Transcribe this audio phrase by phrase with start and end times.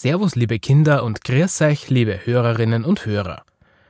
[0.00, 3.42] Servus, liebe Kinder und grüß euch, liebe Hörerinnen und Hörer.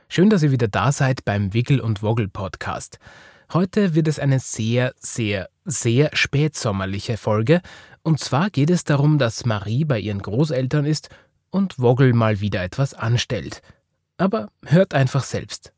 [0.07, 2.97] Schön, dass ihr wieder da seid beim Wiggle und Woggle Podcast.
[3.53, 7.61] Heute wird es eine sehr, sehr, sehr spätsommerliche Folge.
[8.01, 11.09] Und zwar geht es darum, dass Marie bei ihren Großeltern ist
[11.51, 13.61] und Woggle mal wieder etwas anstellt.
[14.17, 15.73] Aber hört einfach selbst.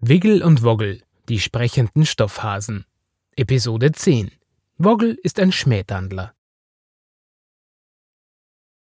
[0.00, 2.84] Wiggle und Woggle, die sprechenden Stoffhasen.
[3.36, 4.30] Episode 10
[4.78, 6.34] Woggle ist ein Schmähtandler.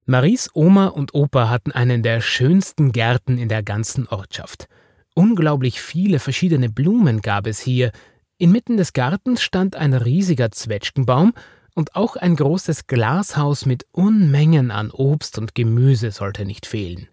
[0.08, 4.68] Maries Oma und Opa hatten einen der schönsten Gärten in der ganzen Ortschaft.
[5.14, 7.92] Unglaublich viele verschiedene Blumen gab es hier.
[8.40, 11.34] Inmitten des Gartens stand ein riesiger Zwetschgenbaum
[11.76, 17.08] und auch ein großes Glashaus mit Unmengen an Obst und Gemüse sollte nicht fehlen.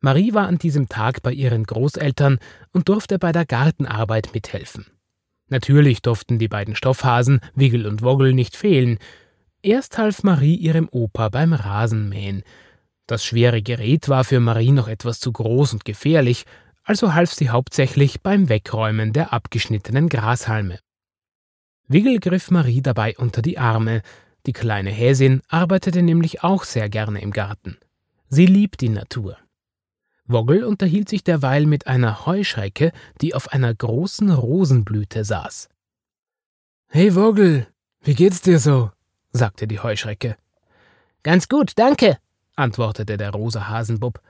[0.00, 2.38] Marie war an diesem Tag bei ihren Großeltern
[2.70, 4.86] und durfte bei der Gartenarbeit mithelfen.
[5.48, 8.98] Natürlich durften die beiden Stoffhasen, Wiggle und Woggle, nicht fehlen.
[9.62, 12.42] Erst half Marie ihrem Opa beim Rasenmähen.
[13.06, 16.44] Das schwere Gerät war für Marie noch etwas zu groß und gefährlich,
[16.84, 20.78] also half sie hauptsächlich beim Wegräumen der abgeschnittenen Grashalme.
[21.88, 24.02] Wiggle griff Marie dabei unter die Arme.
[24.46, 27.78] Die kleine Häsin arbeitete nämlich auch sehr gerne im Garten.
[28.28, 29.38] Sie liebt die Natur.
[30.28, 35.70] Woggle unterhielt sich derweil mit einer Heuschrecke, die auf einer großen Rosenblüte saß.
[36.88, 37.66] Hey Woggle,
[38.02, 38.90] wie geht's dir so?
[39.32, 40.36] sagte die Heuschrecke.
[41.22, 42.18] Ganz gut, danke,
[42.56, 44.20] antwortete der rosa Hasenbub.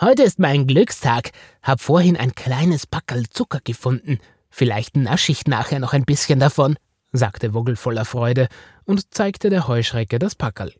[0.00, 1.30] Heute ist mein Glückstag,
[1.62, 4.18] hab vorhin ein kleines Packerl Zucker gefunden.
[4.48, 6.76] Vielleicht nasche ich nachher noch ein bisschen davon,
[7.12, 8.48] sagte Woggle voller Freude
[8.84, 10.72] und zeigte der Heuschrecke das Packerl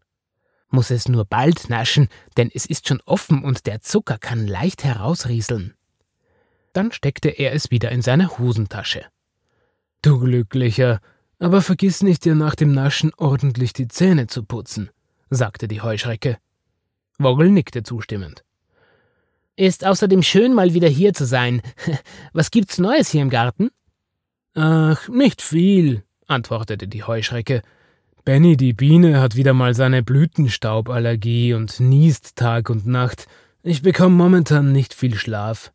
[0.70, 4.84] muss es nur bald naschen, denn es ist schon offen und der Zucker kann leicht
[4.84, 5.75] herausrieseln.
[6.73, 9.05] Dann steckte er es wieder in seine Hosentasche.
[10.02, 11.01] Du Glücklicher,
[11.39, 14.90] aber vergiss nicht, dir nach dem Naschen ordentlich die Zähne zu putzen,
[15.30, 16.39] sagte die Heuschrecke.
[17.19, 18.42] Woggle nickte zustimmend.
[19.57, 21.63] Ist außerdem schön, mal wieder hier zu sein.
[22.35, 23.70] Was gibt's Neues hier im Garten?
[24.55, 27.63] Ach, nicht viel, antwortete die Heuschrecke
[28.27, 33.29] Benny die Biene hat wieder mal seine Blütenstauballergie und niest Tag und Nacht.
[33.63, 35.73] Ich bekomme momentan nicht viel Schlaf.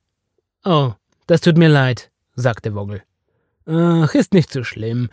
[0.66, 0.92] Oh,
[1.28, 3.04] das tut mir leid, sagte Woggle.
[3.66, 5.08] Ach, ist nicht so schlimm.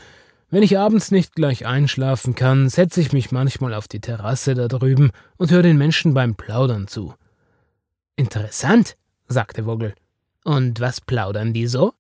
[0.50, 4.66] Wenn ich abends nicht gleich einschlafen kann, setze ich mich manchmal auf die Terrasse da
[4.66, 7.15] drüben und höre den Menschen beim Plaudern zu.
[8.16, 8.97] Interessant,
[9.28, 9.94] sagte Woggle.
[10.43, 11.94] Und was plaudern die so?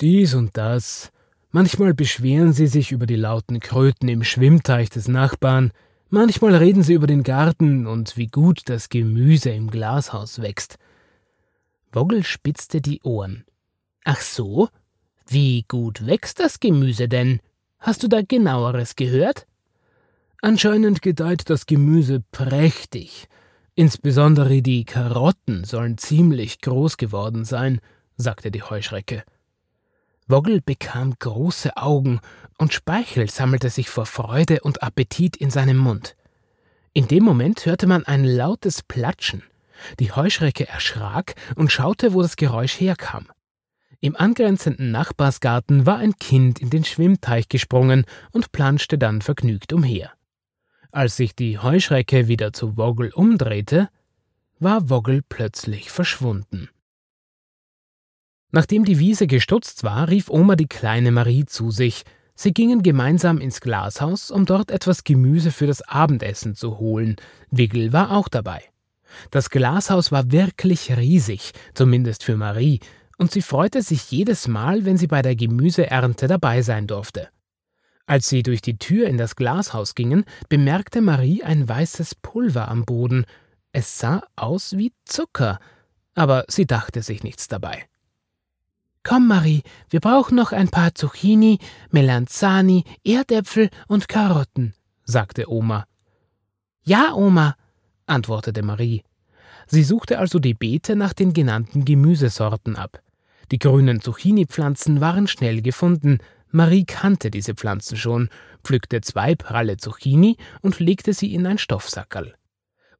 [0.00, 1.12] Dies und das.
[1.58, 5.72] Manchmal beschweren sie sich über die lauten Kröten im Schwimmteich des Nachbarn,
[6.08, 10.78] manchmal reden sie über den Garten und wie gut das Gemüse im Glashaus wächst.
[11.90, 13.44] Woggle spitzte die Ohren.
[14.04, 14.68] Ach so?
[15.26, 17.40] Wie gut wächst das Gemüse denn?
[17.80, 19.48] Hast du da genaueres gehört?
[20.40, 23.26] Anscheinend gedeiht das Gemüse prächtig.
[23.74, 27.80] Insbesondere die Karotten sollen ziemlich groß geworden sein,
[28.16, 29.24] sagte die Heuschrecke.
[30.28, 32.20] Woggle bekam große Augen
[32.58, 36.16] und Speichel sammelte sich vor Freude und Appetit in seinem Mund.
[36.92, 39.42] In dem Moment hörte man ein lautes Platschen.
[39.98, 43.28] Die Heuschrecke erschrak und schaute, wo das Geräusch herkam.
[44.00, 50.12] Im angrenzenden Nachbarsgarten war ein Kind in den Schwimmteich gesprungen und planschte dann vergnügt umher.
[50.92, 53.88] Als sich die Heuschrecke wieder zu Woggle umdrehte,
[54.58, 56.68] war Woggle plötzlich verschwunden.
[58.50, 62.04] Nachdem die Wiese gestutzt war, rief Oma die kleine Marie zu sich.
[62.34, 67.16] Sie gingen gemeinsam ins Glashaus, um dort etwas Gemüse für das Abendessen zu holen.
[67.50, 68.62] Wiggle war auch dabei.
[69.30, 72.80] Das Glashaus war wirklich riesig, zumindest für Marie,
[73.18, 77.28] und sie freute sich jedes Mal, wenn sie bei der Gemüseernte dabei sein durfte.
[78.06, 82.84] Als sie durch die Tür in das Glashaus gingen, bemerkte Marie ein weißes Pulver am
[82.84, 83.26] Boden.
[83.72, 85.58] Es sah aus wie Zucker,
[86.14, 87.87] aber sie dachte sich nichts dabei.
[89.02, 91.58] Komm, Marie, wir brauchen noch ein paar Zucchini,
[91.90, 94.74] Melanzani, Erdäpfel und Karotten,
[95.04, 95.86] sagte Oma.
[96.82, 97.56] Ja, Oma,
[98.06, 99.02] antwortete Marie.
[99.66, 103.02] Sie suchte also die Beete nach den genannten Gemüsesorten ab.
[103.50, 106.18] Die grünen Zucchini-Pflanzen waren schnell gefunden.
[106.50, 108.30] Marie kannte diese Pflanzen schon,
[108.64, 112.34] pflückte zwei pralle Zucchini und legte sie in ein Stoffsackerl.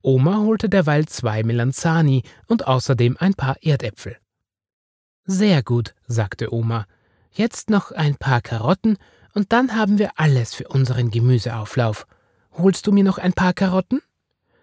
[0.03, 4.17] Oma holte derweil zwei Melanzani und außerdem ein paar Erdäpfel.
[5.31, 6.87] Sehr gut, sagte Oma.
[7.33, 8.97] Jetzt noch ein paar Karotten
[9.35, 12.07] und dann haben wir alles für unseren Gemüseauflauf.
[12.53, 14.01] Holst du mir noch ein paar Karotten?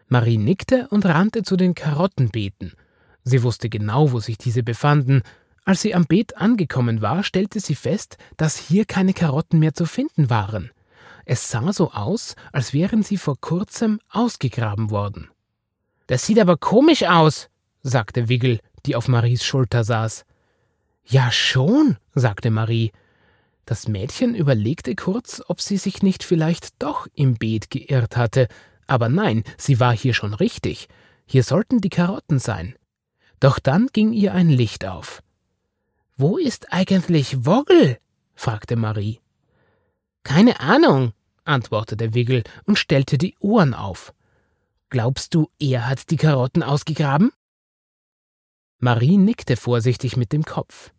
[0.08, 2.74] Marie nickte und rannte zu den Karottenbeeten.
[3.24, 5.22] Sie wusste genau, wo sich diese befanden.
[5.66, 9.86] Als sie am Beet angekommen war, stellte sie fest, dass hier keine Karotten mehr zu
[9.86, 10.72] finden waren.
[11.26, 15.30] Es sah so aus, als wären sie vor kurzem ausgegraben worden.
[16.08, 17.50] Das sieht aber komisch aus,
[17.84, 20.25] sagte Wiggle, die auf Maries Schulter saß.
[21.06, 22.92] Ja schon, sagte Marie.
[23.66, 28.48] Das Mädchen überlegte kurz, ob sie sich nicht vielleicht doch im Beet geirrt hatte,
[28.88, 30.88] aber nein, sie war hier schon richtig.
[31.26, 32.76] Hier sollten die Karotten sein.
[33.40, 35.22] Doch dann ging ihr ein Licht auf.
[36.18, 37.98] Wo ist eigentlich Woggle?
[38.36, 39.20] fragte Marie.
[40.24, 41.14] Keine Ahnung,
[41.44, 44.14] antwortete Wiggle und stellte die Ohren auf.
[44.90, 47.32] Glaubst du, er hat die Karotten ausgegraben?
[48.80, 50.92] Marie nickte vorsichtig mit dem Kopf.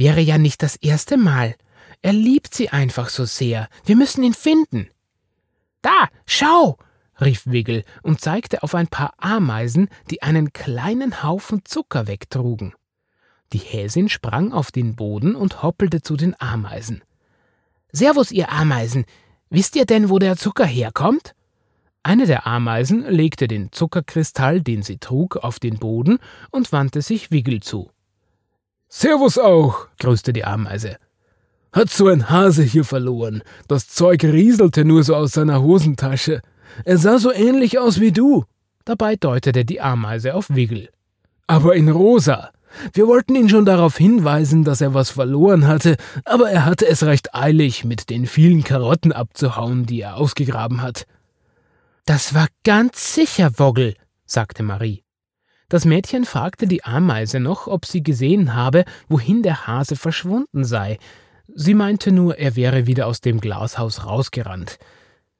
[0.00, 1.56] Wäre ja nicht das erste Mal.
[2.00, 3.68] Er liebt sie einfach so sehr.
[3.84, 4.88] Wir müssen ihn finden.
[5.82, 6.78] Da, schau,
[7.20, 12.72] rief Wiggle und zeigte auf ein paar Ameisen, die einen kleinen Haufen Zucker wegtrugen.
[13.52, 17.02] Die Häsin sprang auf den Boden und hoppelte zu den Ameisen.
[17.92, 19.04] Servus, ihr Ameisen.
[19.50, 21.34] Wisst ihr denn, wo der Zucker herkommt?
[22.02, 26.20] Eine der Ameisen legte den Zuckerkristall, den sie trug, auf den Boden
[26.50, 27.90] und wandte sich Wiggle zu.
[28.92, 30.96] Servus auch, grüßte die Ameise.
[31.72, 33.42] Hat so ein Hase hier verloren.
[33.68, 36.40] Das Zeug rieselte nur so aus seiner Hosentasche.
[36.84, 38.44] Er sah so ähnlich aus wie du.
[38.84, 40.88] Dabei deutete die Ameise auf Wiggle.
[41.46, 42.50] Aber in rosa.
[42.92, 47.04] Wir wollten ihn schon darauf hinweisen, dass er was verloren hatte, aber er hatte es
[47.04, 51.04] recht eilig, mit den vielen Karotten abzuhauen, die er ausgegraben hat.
[52.06, 53.94] Das war ganz sicher Woggle,
[54.26, 55.04] sagte Marie.
[55.70, 60.98] Das Mädchen fragte die Ameise noch, ob sie gesehen habe, wohin der Hase verschwunden sei.
[61.54, 64.78] Sie meinte nur, er wäre wieder aus dem Glashaus rausgerannt.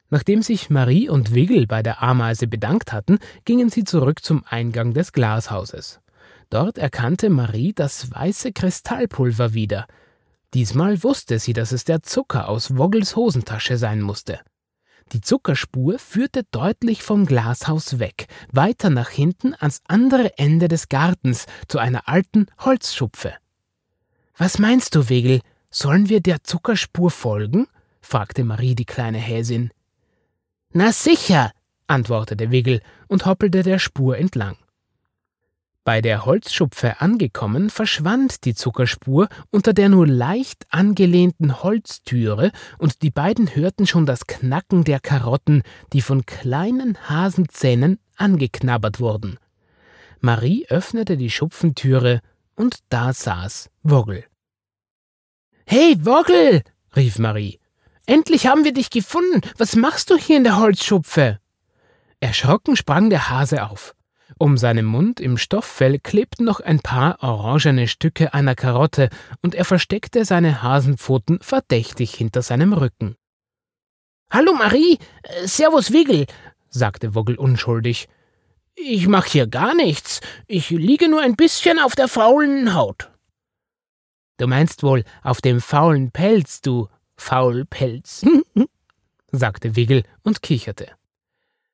[0.08, 4.94] Nachdem sich Marie und Wiggle bei der Ameise bedankt hatten, gingen sie zurück zum Eingang
[4.94, 6.00] des Glashauses.
[6.48, 9.88] Dort erkannte Marie das weiße Kristallpulver wieder.
[10.54, 14.38] Diesmal wusste sie, dass es der Zucker aus Woggels Hosentasche sein musste.
[15.12, 21.46] Die Zuckerspur führte deutlich vom Glashaus weg, weiter nach hinten ans andere Ende des Gartens
[21.66, 23.34] zu einer alten Holzschupfe.
[24.36, 25.40] Was meinst du, Wegel?
[25.68, 27.66] Sollen wir der Zuckerspur folgen?
[28.00, 29.70] fragte Marie die kleine Häsin.
[30.72, 31.52] Na sicher,
[31.88, 34.56] antwortete Wiggle und hoppelte der Spur entlang.
[35.84, 43.10] Bei der Holzschupfe angekommen, verschwand die Zuckerspur unter der nur leicht angelehnten Holztüre, und die
[43.10, 45.62] beiden hörten schon das Knacken der Karotten,
[45.94, 49.38] die von kleinen Hasenzähnen angeknabbert wurden.
[50.20, 52.20] Marie öffnete die Schupfentüre,
[52.56, 54.24] und da saß Woggle.
[55.64, 56.62] Hey, Woggle!
[56.94, 57.58] rief Marie.
[58.04, 59.40] Endlich haben wir dich gefunden.
[59.56, 61.38] Was machst du hier in der Holzschupfe?
[62.18, 63.94] Erschrocken sprang der Hase auf.
[64.38, 69.08] Um seinen Mund im Stofffell klebten noch ein paar orangene Stücke einer Karotte,
[69.42, 73.16] und er versteckte seine Hasenpfoten verdächtig hinter seinem Rücken.
[74.30, 74.98] Hallo Marie,
[75.44, 76.26] Servus Wiggle,
[76.68, 78.08] sagte Woggel unschuldig.
[78.74, 83.10] Ich mach hier gar nichts, ich liege nur ein bisschen auf der faulen Haut.
[84.38, 88.24] Du meinst wohl auf dem faulen Pelz, du Faulpelz,
[89.32, 90.88] sagte Wiggle und kicherte.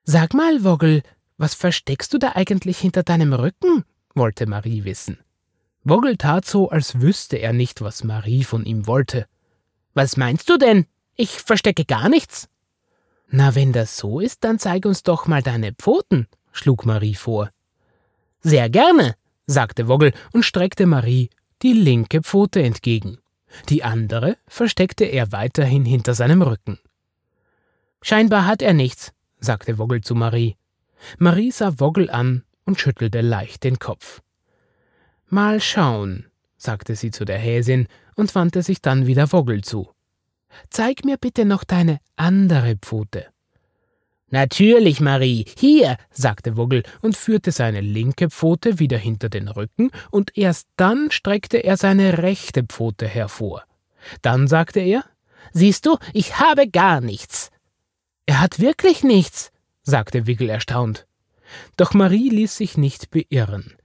[0.03, 1.03] Sag mal, Woggel,
[1.38, 3.84] was versteckst du da eigentlich hinter deinem Rücken?
[4.14, 5.19] wollte Marie wissen.
[5.84, 9.26] Woggle tat so, als wüsste er nicht, was Marie von ihm wollte.
[9.94, 10.86] Was meinst du denn?
[11.14, 12.48] Ich verstecke gar nichts.
[13.28, 17.50] Na, wenn das so ist, dann zeig uns doch mal deine Pfoten, schlug Marie vor.
[18.40, 19.14] Sehr gerne,
[19.46, 21.31] sagte Woggle und streckte Marie
[21.62, 23.19] die linke Pfote entgegen.
[23.69, 26.78] Die andere versteckte er weiterhin hinter seinem Rücken.
[28.02, 30.56] Scheinbar hat er nichts, sagte Woggle zu Marie.
[31.19, 34.22] Marie sah Woggle an und schüttelte leicht den Kopf.
[35.29, 36.26] Mal schauen,
[36.56, 39.91] sagte sie zu der Häsin und wandte sich dann wieder Woggle zu.
[40.70, 43.26] Zeig mir bitte noch deine andere Pfote.
[44.29, 50.36] Natürlich, Marie, hier, sagte Woggle und führte seine linke Pfote wieder hinter den Rücken, und
[50.36, 53.65] erst dann streckte er seine rechte Pfote hervor.
[54.22, 55.05] Dann sagte er
[55.53, 57.50] Siehst du, ich habe gar nichts.
[58.26, 59.53] Er hat wirklich nichts,
[59.86, 61.06] sagte Wiggle erstaunt.
[61.76, 63.76] Doch Marie ließ sich nicht beirren.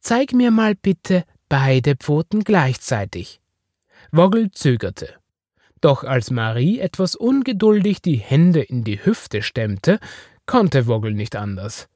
[0.00, 3.40] Zeig mir mal bitte beide Pfoten gleichzeitig.
[4.12, 5.14] Woggle zögerte.
[5.80, 9.98] Doch als Marie etwas ungeduldig die Hände in die Hüfte stemmte,
[10.46, 11.88] konnte Woggle nicht anders.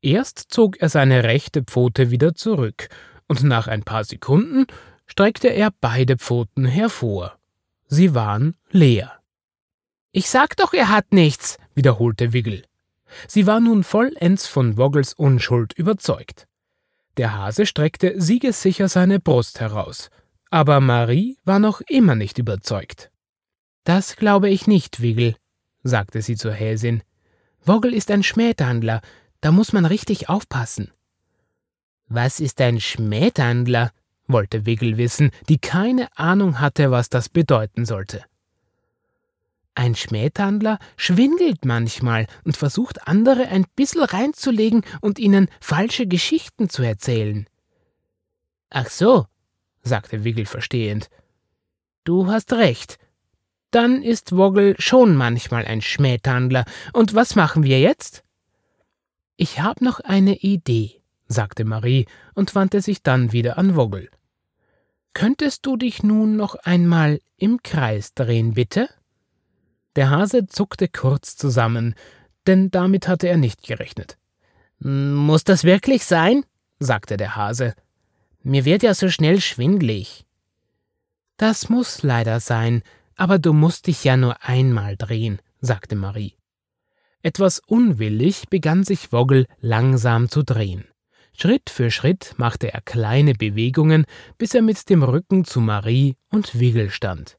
[0.00, 2.88] Erst zog er seine rechte Pfote wieder zurück,
[3.26, 4.66] und nach ein paar Sekunden
[5.06, 7.38] streckte er beide Pfoten hervor.
[7.86, 9.12] Sie waren leer.
[10.12, 12.62] Ich sag doch, er hat nichts, wiederholte Wiggle.
[13.28, 16.46] Sie war nun vollends von Woggles Unschuld überzeugt.
[17.16, 20.10] Der Hase streckte siegessicher seine Brust heraus,
[20.50, 23.10] aber Marie war noch immer nicht überzeugt.
[23.84, 25.36] Das glaube ich nicht, Wiggle,
[25.82, 27.02] sagte sie zur Häsin.
[27.64, 29.00] Woggle ist ein Schmähdhandler,
[29.40, 30.90] da muss man richtig aufpassen.
[32.08, 33.90] Was ist ein Schmähdhandler?
[34.26, 38.24] wollte Wiggle wissen, die keine Ahnung hatte, was das bedeuten sollte.
[39.74, 46.82] Ein Schmähdhandler schwindelt manchmal und versucht andere ein bissel reinzulegen und ihnen falsche Geschichten zu
[46.82, 47.48] erzählen.
[48.70, 49.26] Ach so,
[49.82, 51.08] sagte Wiggle verstehend.
[52.04, 52.98] Du hast recht.
[53.70, 56.64] Dann ist Woggle schon manchmal ein Schmähdhandler.
[56.92, 58.22] Und was machen wir jetzt?
[59.36, 64.08] Ich hab noch eine Idee, sagte Marie und wandte sich dann wieder an Woggle.
[65.12, 68.88] Könntest du dich nun noch einmal im Kreis drehen, bitte?
[69.96, 71.94] Der Hase zuckte kurz zusammen,
[72.46, 74.18] denn damit hatte er nicht gerechnet.
[74.78, 76.44] Muss das wirklich sein?
[76.78, 77.74] sagte der Hase.
[78.42, 80.26] Mir wird ja so schnell schwindlig.
[81.36, 82.82] Das muss leider sein,
[83.16, 86.36] aber du musst dich ja nur einmal drehen, sagte Marie.
[87.22, 90.84] Etwas unwillig begann sich Woggle langsam zu drehen.
[91.36, 94.04] Schritt für Schritt machte er kleine Bewegungen,
[94.38, 97.38] bis er mit dem Rücken zu Marie und Wiggle stand.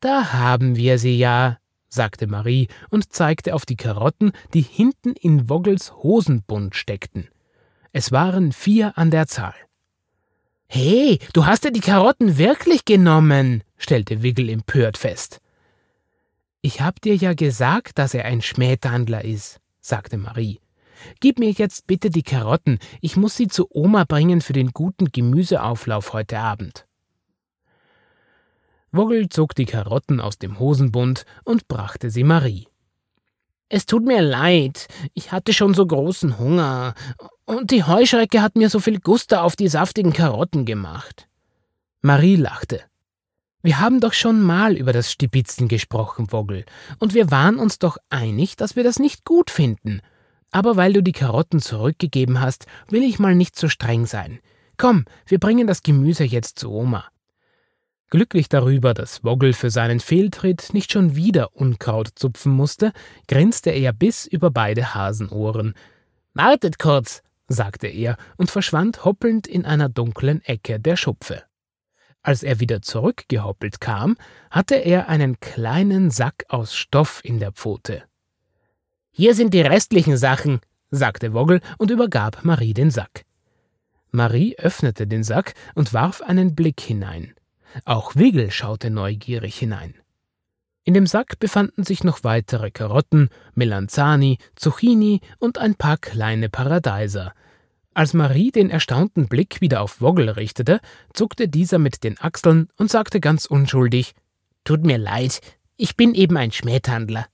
[0.00, 5.48] Da haben wir sie ja, sagte Marie und zeigte auf die Karotten, die hinten in
[5.48, 7.28] Woggels Hosenbund steckten.
[7.92, 9.54] Es waren vier an der Zahl.
[10.68, 15.40] Hey, du hast ja die Karotten wirklich genommen, stellte Wiggle empört fest.
[16.60, 20.60] Ich hab dir ja gesagt, dass er ein Schmähdhandler ist, sagte Marie.
[21.20, 25.06] Gib mir jetzt bitte die Karotten, ich muss sie zu Oma bringen für den guten
[25.12, 26.86] Gemüseauflauf heute Abend.
[28.96, 32.66] Woggle zog die Karotten aus dem Hosenbund und brachte sie Marie.
[33.68, 36.94] Es tut mir leid, ich hatte schon so großen Hunger,
[37.44, 41.28] und die Heuschrecke hat mir so viel Guster auf die saftigen Karotten gemacht.
[42.00, 42.80] Marie lachte.
[43.62, 46.64] Wir haben doch schon mal über das Stibitzen gesprochen, Woggle,
[47.00, 50.00] und wir waren uns doch einig, dass wir das nicht gut finden.
[50.52, 54.38] Aber weil du die Karotten zurückgegeben hast, will ich mal nicht so streng sein.
[54.76, 57.04] Komm, wir bringen das Gemüse jetzt zu Oma.
[58.08, 62.92] Glücklich darüber, dass Woggle für seinen Fehltritt nicht schon wieder Unkraut zupfen musste,
[63.26, 65.74] grinste er bis über beide Hasenohren.
[66.32, 71.42] Wartet kurz, sagte er und verschwand hoppelnd in einer dunklen Ecke der Schupfe.
[72.22, 74.16] Als er wieder zurückgehoppelt kam,
[74.50, 78.02] hatte er einen kleinen Sack aus Stoff in der Pfote.
[79.12, 80.60] Hier sind die restlichen Sachen,
[80.90, 83.24] sagte Woggle und übergab Marie den Sack.
[84.10, 87.35] Marie öffnete den Sack und warf einen Blick hinein.
[87.84, 89.94] Auch Wiggle schaute neugierig hinein.
[90.84, 97.34] In dem Sack befanden sich noch weitere Karotten, Melanzani, Zucchini und ein paar kleine Paradeiser.
[97.92, 100.80] Als Marie den erstaunten Blick wieder auf Woggle richtete,
[101.12, 104.14] zuckte dieser mit den Achseln und sagte ganz unschuldig:
[104.64, 105.40] Tut mir leid,
[105.76, 107.26] ich bin eben ein Schmähdhandler.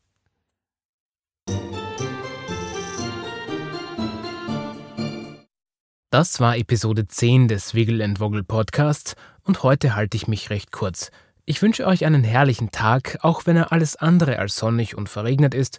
[6.13, 9.15] Das war Episode 10 des Wiggle and Woggle Podcasts
[9.45, 11.11] und heute halte ich mich recht kurz.
[11.47, 15.55] Ich wünsche euch einen herrlichen Tag, auch wenn er alles andere als sonnig und verregnet
[15.55, 15.79] ist,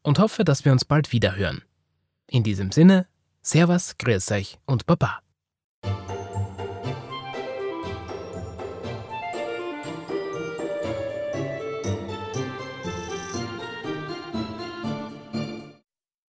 [0.00, 1.60] und hoffe, dass wir uns bald wieder hören.
[2.28, 3.06] In diesem Sinne,
[3.42, 5.23] Servus, Grüß euch und Baba.